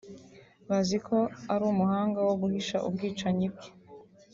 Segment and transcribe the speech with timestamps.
[0.67, 1.17] Bazi ko
[1.53, 3.67] ari umuhanga wo guhisha ubwicanyi bwe